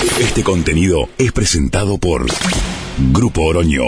[0.00, 2.24] Este contenido es presentado por
[3.12, 3.82] Grupo Oroño.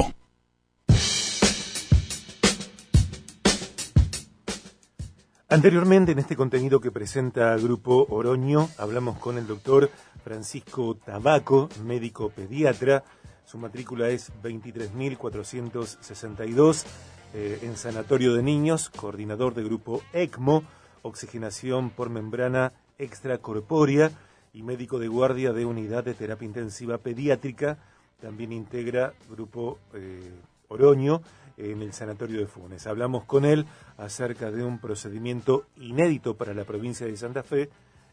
[5.49, 9.91] Anteriormente, en este contenido que presenta Grupo Oroño, hablamos con el doctor
[10.23, 13.05] Francisco Tabaco, médico pediatra.
[13.47, 16.85] Su matrícula es 23.462
[17.33, 20.63] eh, en Sanatorio de Niños, coordinador de Grupo ECMO,
[21.01, 24.11] oxigenación por membrana extracorpórea
[24.53, 27.79] y médico de guardia de unidad de terapia intensiva pediátrica.
[28.21, 30.31] También integra Grupo eh,
[30.69, 31.23] Oroño
[31.57, 32.87] en el Sanatorio de Funes.
[32.87, 33.67] Hablamos con él
[33.99, 37.71] acerca de un procedimiento inédito para la provincia de Santa Fe,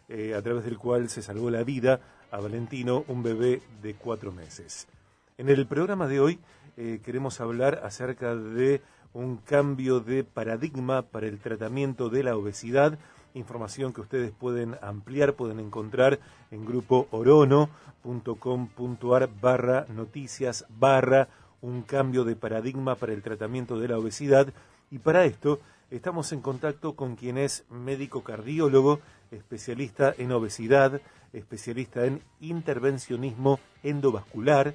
[0.07, 1.99] eh, a través del cual se salvó la vida
[2.31, 4.87] a Valentino, un bebé de cuatro meses.
[5.37, 6.39] En el programa de hoy
[6.77, 8.81] eh, queremos hablar acerca de
[9.13, 12.97] un cambio de paradigma para el tratamiento de la obesidad,
[13.33, 16.19] información que ustedes pueden ampliar, pueden encontrar
[16.51, 17.69] en grupo orono.com.ar
[19.41, 21.29] barra noticias barra
[21.61, 24.53] un cambio de paradigma para el tratamiento de la obesidad.
[24.91, 25.59] Y para esto
[25.91, 28.99] estamos en contacto con quien es médico cardiólogo,
[29.31, 31.01] especialista en obesidad,
[31.33, 34.73] especialista en intervencionismo endovascular,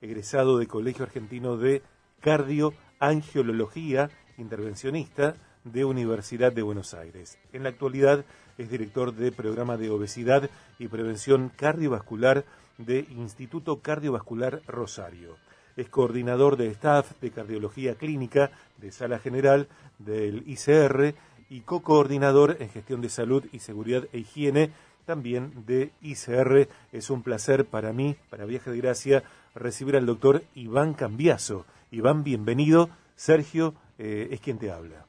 [0.00, 1.82] egresado del Colegio Argentino de
[2.20, 5.34] Cardioangiología, intervencionista
[5.72, 7.38] de Universidad de Buenos Aires.
[7.52, 8.24] En la actualidad
[8.58, 12.44] es director de programa de obesidad y prevención cardiovascular
[12.78, 15.36] de Instituto Cardiovascular Rosario
[15.76, 21.14] es coordinador de staff de cardiología clínica de Sala General del ICR
[21.48, 24.72] y co-coordinador en gestión de salud y seguridad e higiene
[25.04, 26.68] también de ICR.
[26.92, 29.22] Es un placer para mí, para Viaje de Gracia,
[29.54, 31.64] recibir al doctor Iván Cambiaso.
[31.92, 32.90] Iván, bienvenido.
[33.14, 35.06] Sergio eh, es quien te habla.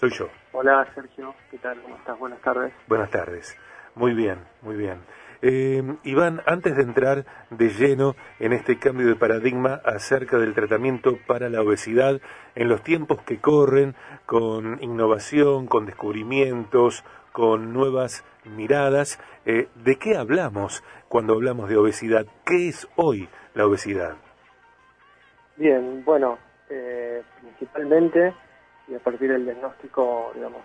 [0.00, 0.30] Soy yo.
[0.52, 1.78] Hola Sergio, ¿qué tal?
[1.82, 2.18] ¿Cómo estás?
[2.18, 2.72] Buenas tardes.
[2.88, 3.58] Buenas tardes.
[3.94, 5.00] Muy bien, muy bien.
[5.42, 11.18] Eh, Iván, antes de entrar de lleno en este cambio de paradigma acerca del tratamiento
[11.26, 12.18] para la obesidad,
[12.54, 20.16] en los tiempos que corren, con innovación, con descubrimientos, con nuevas miradas, eh, ¿de qué
[20.16, 22.24] hablamos cuando hablamos de obesidad?
[22.46, 24.16] ¿Qué es hoy la obesidad?
[25.58, 26.38] Bien, bueno,
[26.70, 28.32] eh, principalmente,
[28.90, 30.62] y a partir del diagnóstico, digamos,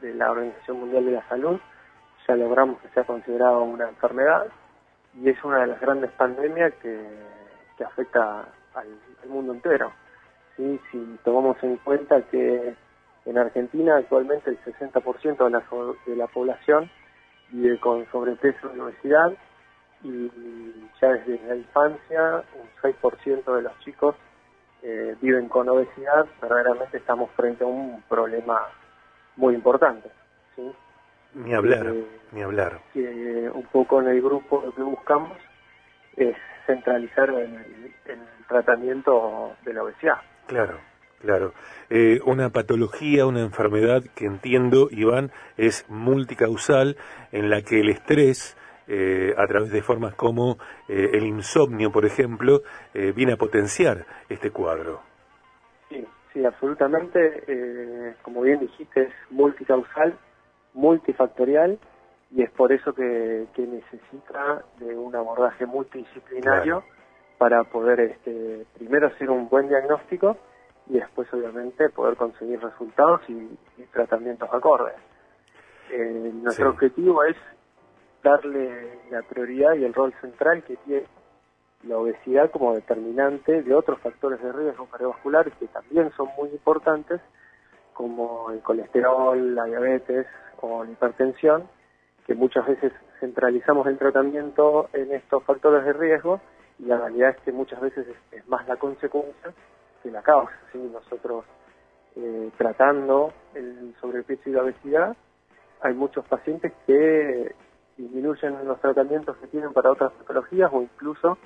[0.00, 1.60] de la Organización Mundial de la Salud,
[2.26, 4.46] ya logramos que sea considerado una enfermedad
[5.14, 6.98] y es una de las grandes pandemias que,
[7.84, 8.88] afecta al,
[9.28, 9.92] mundo entero.
[10.56, 10.80] ¿sí?
[10.90, 12.74] Si tomamos en cuenta que
[13.26, 15.62] en Argentina actualmente el 60% de la,
[16.06, 16.90] de la población
[17.50, 19.32] vive con sobrepeso y obesidad
[20.02, 20.30] y
[21.00, 24.14] ya desde la infancia un 6% de los chicos
[24.82, 28.60] eh, viven con obesidad, verdaderamente estamos frente a un problema
[29.36, 30.10] muy importante.
[30.54, 30.72] ¿sí?
[31.34, 32.80] Ni hablar, eh, ni hablar.
[32.92, 35.32] Que un poco en el grupo lo que buscamos
[36.16, 36.36] es
[36.66, 40.18] centralizar el, el tratamiento de la obesidad.
[40.46, 40.78] Claro,
[41.20, 41.52] claro.
[41.90, 46.96] Eh, una patología, una enfermedad que entiendo, Iván, es multicausal,
[47.32, 48.56] en la que el estrés,
[48.88, 50.58] eh, a través de formas como
[50.88, 55.00] el insomnio, por ejemplo, viene a potenciar este cuadro.
[55.88, 58.14] Sí, sí, absolutamente.
[58.22, 60.16] como bien dijiste, es multicausal
[60.76, 61.78] multifactorial
[62.30, 66.84] y es por eso que, necesita de un abordaje multidisciplinario
[67.38, 70.36] para poder este, primero hacer un buen diagnóstico
[70.88, 73.48] y después obviamente poder conseguir resultados y,
[73.92, 74.94] tratamientos acordes.
[75.90, 77.36] Eh, nuestro objetivo es
[78.22, 81.04] darle la prioridad y el rol central que tiene
[81.84, 87.20] la obesidad como determinante de otros factores de riesgo cardiovascular que también son muy importantes,
[87.92, 90.26] como el colesterol, la diabetes,
[90.60, 91.68] o la hipertensión,
[92.26, 96.40] que muchas veces centralizamos el tratamiento en estos factores de riesgo
[96.78, 99.52] y la realidad es que muchas veces es, más la consecuencia
[100.02, 100.52] que la causa.
[100.72, 100.78] ¿sí?
[100.78, 101.44] Nosotros
[102.16, 105.16] eh, tratando el sobrepeso y la obesidad,
[105.80, 107.54] hay muchos pacientes que
[107.96, 111.38] disminuyen los tratamientos que tienen para otras patologías o incluso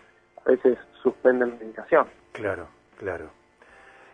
[0.44, 2.06] a veces suspenden medicación.
[2.32, 3.30] Claro, claro.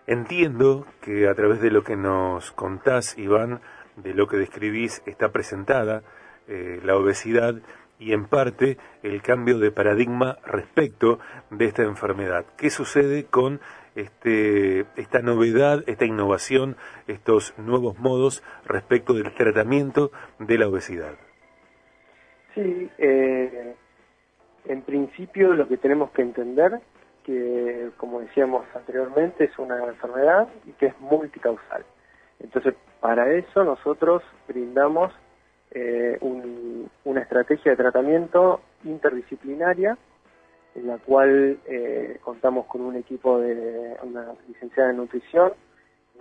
[0.06, 3.60] Entiendo que a través de lo que nos contás, Iván,
[3.96, 6.02] de lo que describís está presentada
[6.46, 7.56] eh, la obesidad
[7.98, 11.18] y en parte el cambio de paradigma respecto
[11.50, 12.44] de esta enfermedad.
[12.56, 13.60] ¿Qué sucede con
[13.94, 16.76] este, esta novedad, esta innovación,
[17.06, 21.16] estos nuevos modos respecto del tratamiento de la obesidad?
[22.56, 23.76] Sí, eh,
[24.64, 26.80] en principio lo que tenemos que entender
[27.22, 31.84] que, como decíamos anteriormente, es una enfermedad y que es multicausal.
[32.40, 35.12] Entonces, para eso nosotros brindamos
[35.72, 36.18] eh,
[37.04, 39.98] una estrategia de tratamiento interdisciplinaria
[40.76, 45.52] en la cual eh, contamos con un equipo de una licenciada en nutrición,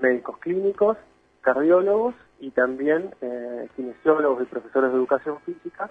[0.02, 0.98] médicos clínicos,
[1.40, 5.90] cardiólogos y también eh, kinesiólogos y profesores de educación física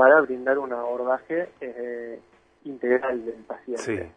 [0.00, 2.18] para brindar un abordaje eh,
[2.64, 4.10] integral del paciente.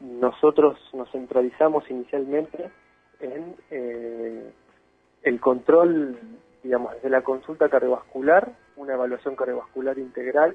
[0.00, 2.70] Nosotros nos centralizamos inicialmente
[3.18, 4.52] en eh,
[5.24, 6.16] el control,
[6.62, 10.54] digamos, desde la consulta cardiovascular, una evaluación cardiovascular integral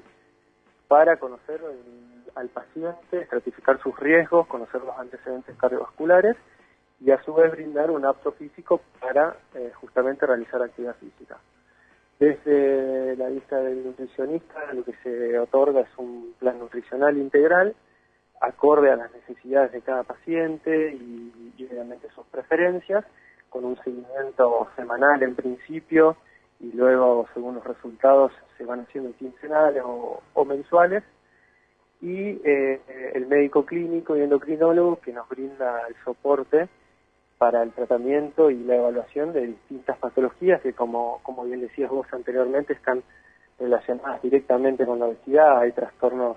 [0.87, 1.59] para conocer
[2.35, 6.37] al paciente, estratificar sus riesgos, conocer los antecedentes cardiovasculares
[7.01, 11.39] y a su vez brindar un apto físico para eh, justamente realizar actividad física.
[12.19, 17.73] Desde la vista del nutricionista, lo que se otorga es un plan nutricional integral,
[18.41, 23.05] acorde a las necesidades de cada paciente y, obviamente sus preferencias,
[23.49, 26.17] con un seguimiento semanal en principio
[26.59, 31.03] y luego, según los resultados, se van haciendo quincenales o, o mensuales.
[32.01, 32.81] Y eh,
[33.13, 36.67] el médico clínico y endocrinólogo que nos brinda el soporte
[37.39, 42.05] para el tratamiento y la evaluación de distintas patologías que, como, como bien decías vos
[42.11, 43.01] anteriormente, están
[43.57, 45.59] relacionadas directamente con la obesidad.
[45.59, 46.35] Hay trastornos,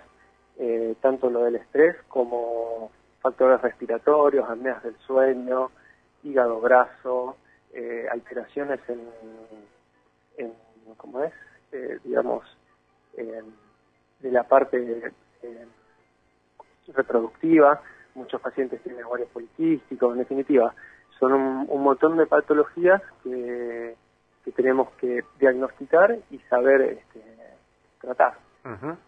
[0.58, 5.72] eh, tanto lo del estrés como factores respiratorios, apneas del sueño,
[6.22, 7.37] hígado graso,
[7.72, 9.00] eh, alteraciones en,
[10.37, 10.52] en,
[10.96, 11.32] ¿cómo es?
[11.72, 12.44] Eh, digamos,
[13.16, 15.12] de la parte
[16.94, 17.82] reproductiva.
[18.14, 20.72] Muchos pacientes tienen ovarios poliquísticos, en definitiva
[21.22, 23.94] son un, montón de patologías que,
[24.56, 27.22] tenemos que diagnosticar y saber este,
[28.00, 28.34] tratar.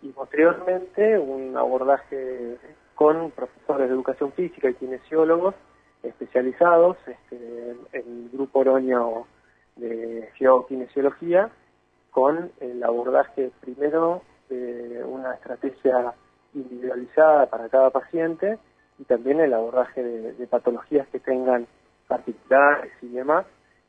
[0.00, 2.56] Y posteriormente un abordaje
[2.94, 5.56] con profesores de educación física y kinesiólogos
[6.04, 9.26] especializados, este, el grupo Oroño
[9.74, 11.50] de geokinesiología,
[12.12, 16.14] con el abordaje primero de una estrategia
[16.54, 18.58] individualizada para cada paciente
[19.00, 21.66] y también el abordaje de patologías que tengan
[22.06, 23.46] particulares y demás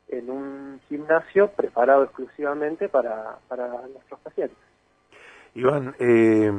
[0.08, 4.56] en un gimnasio preparado exclusivamente para, para nuestros pacientes.
[5.54, 6.52] Iván, eh,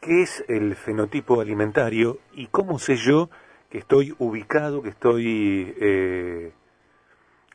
[0.00, 3.28] ¿qué es el fenotipo alimentario y cómo sé yo
[3.70, 6.52] que estoy ubicado, que estoy eh,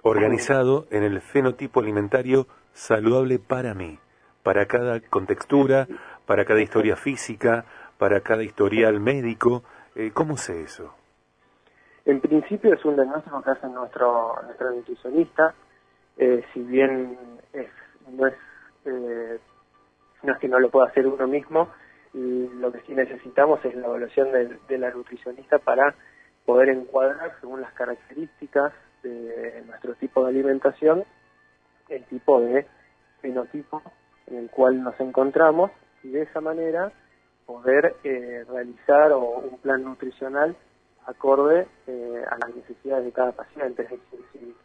[0.04, 4.00] organizado en el fenotipo alimentario saludable para mí,
[4.44, 5.88] para cada contextura,
[6.26, 7.66] para cada historia física,
[7.98, 9.64] para cada historial médico?
[9.96, 10.94] Eh, ¿Cómo sé eso?
[12.06, 15.54] En principio es un diagnóstico que hace nuestro, nuestro nutricionista,
[16.18, 17.18] eh, si bien
[17.54, 17.70] es,
[18.10, 18.34] no, es,
[18.86, 19.40] eh,
[20.24, 21.70] no es que no lo pueda hacer uno mismo,
[22.14, 25.96] lo que sí necesitamos es la evaluación de, la nutricionista para
[26.46, 28.72] poder encuadrar según las características
[29.02, 31.06] de nuestro tipo de alimentación
[31.90, 32.68] el tipo de
[33.22, 33.82] fenotipo
[34.28, 35.72] en el cual nos encontramos
[36.04, 36.92] y de esa manera
[37.46, 40.56] poder eh, realizar un plan nutricional
[41.06, 43.84] acorde eh, a las necesidades de cada paciente.
[43.84, 44.56] Es decir,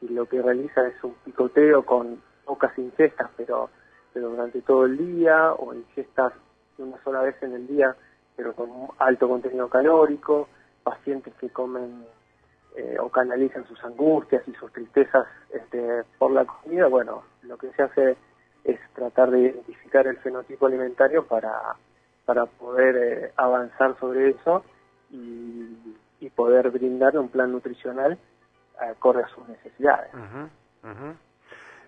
[0.00, 3.70] si, lo que realiza es un picoteo con pocas ingestas, pero,
[4.12, 6.32] pero durante todo el día, o ingestas
[6.78, 7.94] una sola vez en el día,
[8.34, 10.48] pero con un alto contenido calórico,
[10.82, 12.04] pacientes que comen
[12.76, 17.70] eh, o canalizan sus angustias y sus tristezas este, por la comida, bueno, lo que
[17.72, 18.16] se hace
[18.64, 21.76] es tratar de identificar el fenotipo alimentario para,
[22.24, 24.64] para poder eh, avanzar sobre eso
[25.12, 28.16] y, poder brindarle un plan nutricional
[28.78, 30.10] acorde a sus necesidades.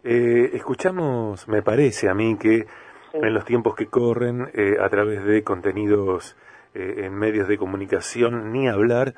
[0.02, 2.66] Eh, escuchamos, me parece a mí, que
[3.14, 6.36] en los tiempos que corren, eh, a través de contenidos
[6.74, 9.14] eh, en medios de comunicación, ni hablar,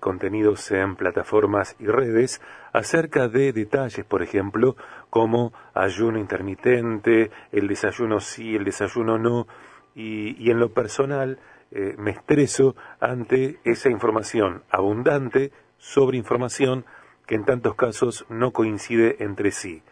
[0.00, 4.74] contenidos en plataformas y redes, acerca de detalles, por ejemplo,
[5.08, 9.46] como ayuno intermitente, el desayuno sí, el desayuno no,
[9.94, 11.38] y, y en lo personal,
[11.70, 16.86] eh, me estreso ante esa información abundante sobre información
[17.26, 19.82] que en tantos casos no coincide entre sí.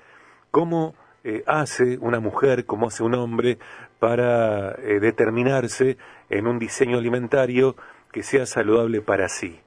[0.50, 3.59] ¿Cómo eh, hace una mujer, cómo hace un hombre
[3.99, 5.99] para eh, determinarse
[6.30, 7.76] en un diseño alimentario
[8.11, 9.61] que sea saludable para sí,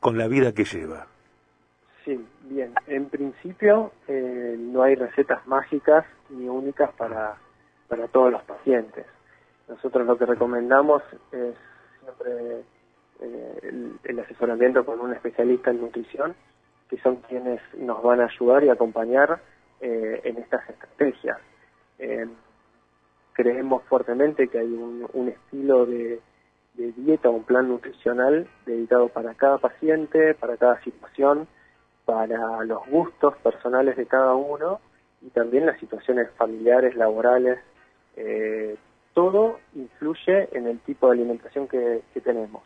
[0.00, 1.06] con la vida que lleva?
[2.04, 2.74] Sí, bien.
[2.88, 7.36] En principio no hay recetas mágicas ni únicas para,
[7.86, 9.06] para todos los pacientes.
[9.68, 11.54] Nosotros lo que recomendamos es
[12.00, 12.64] siempre
[13.20, 16.34] eh, el, asesoramiento con un especialista en nutrición,
[16.88, 19.40] que son quienes nos van a ayudar y acompañar
[19.80, 21.38] eh, en estas estrategias.
[21.98, 22.26] Eh,
[23.32, 26.20] creemos fuertemente que hay un, estilo de,
[26.74, 31.46] de dieta, un plan nutricional dedicado para cada paciente, para cada situación,
[32.04, 34.80] para los gustos personales de cada uno
[35.22, 37.60] y también las situaciones familiares, laborales,
[39.14, 42.62] todo influye en el tipo de alimentación que, tenemos.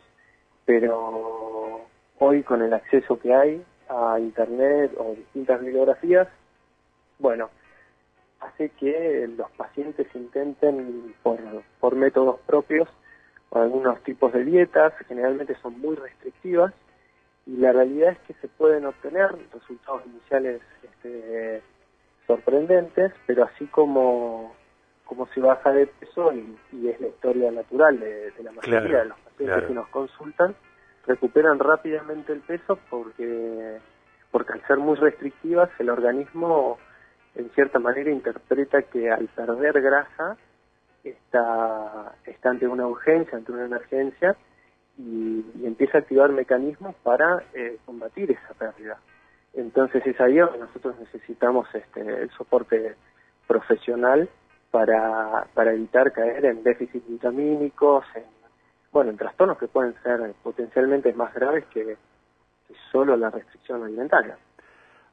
[0.65, 1.85] Pero
[2.19, 6.27] hoy con el acceso que hay a Internet o distintas bibliografías,
[7.19, 7.49] bueno,
[8.39, 11.39] hace que los pacientes intenten por,
[11.79, 12.87] por métodos propios
[13.51, 16.73] algunos tipos de dietas, generalmente son muy restrictivas,
[17.45, 21.61] y la realidad es que se pueden obtener resultados iniciales este,
[22.25, 24.53] sorprendentes, pero así como,
[25.07, 29.19] como se baja de peso, y, es la historia natural de, la mayoría de los
[29.19, 30.55] pacientes que nos consultan,
[31.05, 33.79] recuperan rápidamente el peso porque,
[34.31, 36.77] porque al ser muy restrictivas el organismo
[37.35, 40.37] en cierta manera interpreta que al perder grasa
[41.03, 44.35] está, está ante una urgencia, ante una emergencia,
[44.97, 48.97] y, empieza a activar mecanismos para eh, combatir esa pérdida.
[49.53, 52.95] Entonces es ahí donde nosotros necesitamos este, el soporte
[53.47, 54.29] profesional
[54.71, 58.23] para, para evitar caer en déficits vitamínicos, en,
[58.91, 61.97] bueno, en trastornos que pueden ser potencialmente más graves que,
[62.91, 64.37] solo la restricción alimentaria.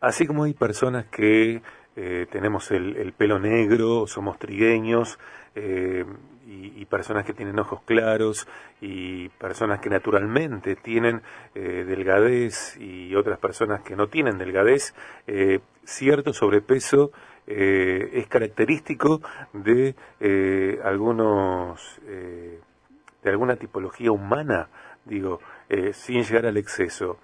[0.01, 1.63] Así como hay personas que
[1.97, 5.19] eh, tenemos el, el, pelo negro, somos trigueños,
[5.55, 6.05] eh,
[6.47, 8.47] y, personas que tienen ojos claros
[8.81, 11.23] y personas que naturalmente tienen
[11.55, 14.95] eh, delgadez y otras personas que no tienen delgadez,
[15.85, 17.11] cierto sobrepeso
[17.47, 19.21] eh, es característico
[19.53, 19.95] de
[20.83, 24.69] algunos de alguna tipología humana,
[25.05, 25.41] digo,
[25.93, 27.19] sin llegar al exceso.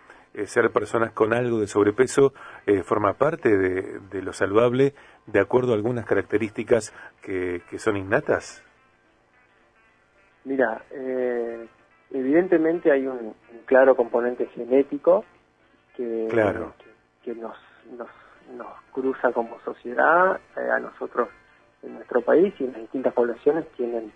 [0.47, 2.33] ser personas con algo de sobrepeso
[2.85, 4.95] forma parte de, lo saludable
[5.27, 8.65] de acuerdo a algunas características que son innatas.
[10.45, 11.67] Mira, eh,
[12.11, 13.35] evidentemente hay un,
[13.67, 15.25] claro componente genético
[15.97, 16.29] que,
[17.23, 17.57] que, nos,
[17.97, 18.09] nos,
[18.57, 21.29] nos, cruza como sociedad, eh, a nosotros
[21.83, 24.13] en nuestro país y en las distintas poblaciones tienen,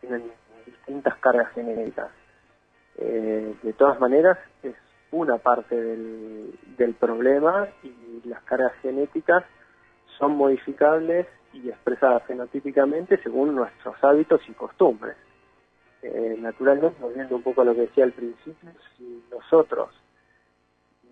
[0.00, 0.30] tienen
[0.66, 2.10] distintas cargas genéticas.
[2.96, 4.74] Eh, de todas maneras, es
[5.10, 9.44] una parte del, del problema y las cargas genéticas
[10.18, 15.16] son modificables y expresadas fenotípicamente según nuestros hábitos y costumbres.
[16.02, 19.88] Eh, naturalmente, volviendo un poco a lo que decía al principio, si nosotros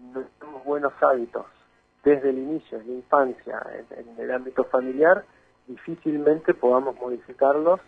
[0.00, 1.46] no tenemos buenos hábitos
[2.06, 5.24] desde el inicio, en la infancia, en, el ámbito familiar,
[5.66, 7.80] difícilmente podamos modificarlos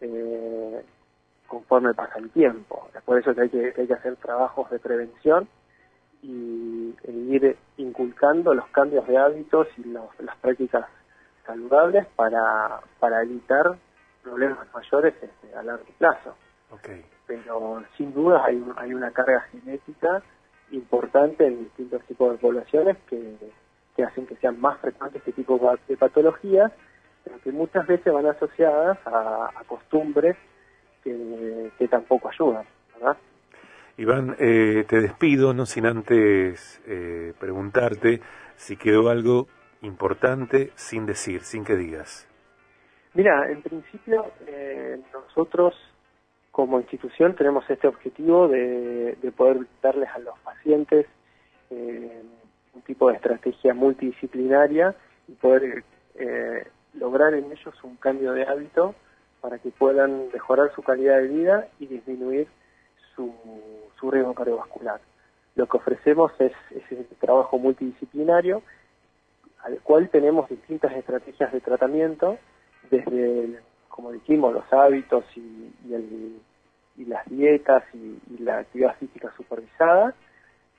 [0.00, 0.82] eh,
[1.46, 2.88] conforme pasa el tiempo.
[2.96, 5.46] Es por eso que hay que, hay que hacer trabajos de prevención
[6.22, 10.86] y ir inculcando los cambios de hábitos y las prácticas
[11.44, 13.76] saludables para, para evitar
[14.22, 16.34] problemas mayores este, a largo plazo.
[17.26, 20.22] Pero sin duda hay, hay una carga genética
[20.70, 23.36] importante en distintos tipos de poblaciones que,
[23.96, 26.70] que hacen que sean más frecuentes este tipo de patologías,
[27.24, 30.36] pero que muchas veces van asociadas a, costumbres
[31.02, 33.16] que, que, tampoco ayudan, ¿verdad?
[33.96, 38.20] Iván, eh, te despido, no sin antes eh, preguntarte
[38.56, 39.46] si quedó algo
[39.82, 42.28] importante sin decir, sin que digas.
[43.14, 45.74] Mira, en principio eh, nosotros
[46.50, 51.06] como institución tenemos este objetivo de, poder darles a los pacientes
[51.70, 52.22] eh,
[52.76, 54.94] un tipo de estrategia multidisciplinaria
[55.26, 55.82] y poder
[56.14, 58.94] eh, lograr en ellos un cambio de hábito
[59.40, 62.48] para que puedan mejorar su calidad de vida y disminuir
[63.14, 63.32] su,
[64.10, 65.00] riesgo cardiovascular.
[65.56, 68.62] Lo que ofrecemos es, ese trabajo multidisciplinario
[69.64, 72.38] al cual tenemos distintas estrategias de tratamiento,
[72.88, 75.72] desde como dijimos, los hábitos y,
[76.98, 80.14] las dietas y, la actividad física supervisada,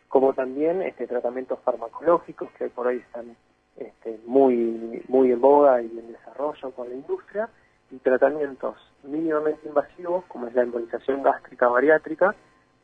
[0.08, 3.36] como también este, tratamientos farmacológicos que por ahí están
[3.76, 7.50] este, muy, muy en boga y en desarrollo con la industria,
[7.90, 12.36] y tratamientos mínimamente invasivos, como es la embolización gástrica bariátrica,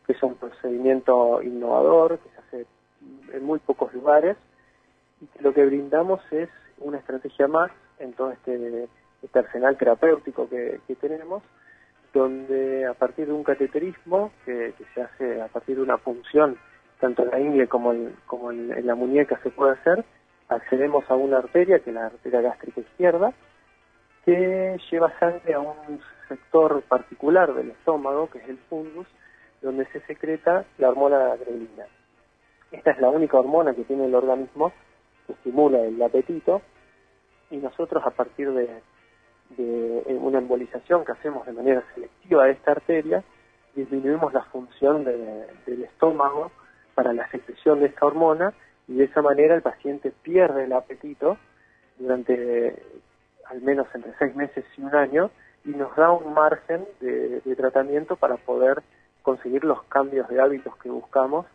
[0.05, 2.67] que es un procedimiento innovador que se hace
[3.33, 4.37] en muy pocos lugares,
[5.21, 6.49] y que lo que brindamos es
[6.79, 8.87] una estrategia más en todo este
[9.23, 11.41] este arsenal terapéutico que, tenemos,
[12.13, 16.57] donde a partir de un cateterismo que, se hace a partir de una punción,
[17.03, 20.05] tanto en la ingle como, en, la muñeca se puede hacer,
[20.48, 23.33] accedemos a una arteria, que es la arteria gástrica izquierda,
[24.24, 29.05] que lleva sangre a un sector particular del estómago, que es el fundus,
[29.62, 31.88] donde se secreta la hormona grelina.
[32.72, 34.72] Esta es la única hormona que tiene el organismo
[35.27, 36.62] que estimula el apetito
[37.51, 38.81] y nosotros a partir de
[40.07, 43.22] una embolización que hacemos de manera selectiva de esta arteria,
[43.75, 46.50] disminuimos la función del estómago
[46.95, 48.53] para la secreción de esta hormona
[48.88, 51.38] y de esa manera el paciente pierde el apetito
[51.97, 52.75] durante
[53.50, 55.31] al menos entre seis meses y un año
[55.65, 58.81] y nos da un margen de, tratamiento para poder
[59.21, 61.45] conseguir los cambios de hábitos que buscamos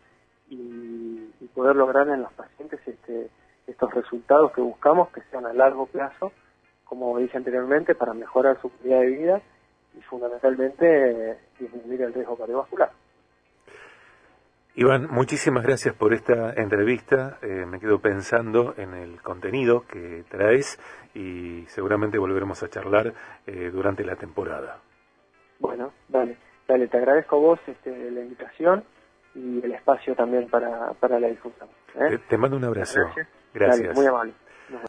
[0.49, 3.31] y, poder lograr en los pacientes este,
[3.67, 6.31] estos resultados que buscamos que sean a largo plazo,
[6.85, 9.43] como dije anteriormente, para mejorar su calidad de vida
[9.99, 12.93] y fundamentalmente disminuir el riesgo cardiovascular.
[14.79, 17.39] Iván, muchísimas gracias por esta entrevista.
[17.43, 20.79] Eh, me quedo pensando en el contenido que traes
[21.15, 23.13] y seguramente volveremos a charlar
[23.45, 24.79] eh, durante la temporada.
[25.59, 26.37] Bueno, dale,
[26.69, 28.85] dale, te agradezco a vos este, la invitación
[29.35, 31.69] y el espacio también para, para la difusión.
[31.97, 32.21] ¿eh?
[32.29, 33.01] Te, mando un abrazo.
[33.53, 33.97] Gracias.
[33.97, 34.33] muy amable.